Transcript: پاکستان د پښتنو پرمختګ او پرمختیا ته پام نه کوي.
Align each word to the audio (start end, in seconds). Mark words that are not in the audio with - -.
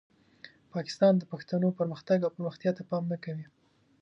پاکستان 0.73 1.13
د 1.17 1.23
پښتنو 1.31 1.67
پرمختګ 1.79 2.17
او 2.23 2.31
پرمختیا 2.37 2.71
ته 2.77 2.83
پام 2.89 3.03
نه 3.11 3.17
کوي. 3.23 3.45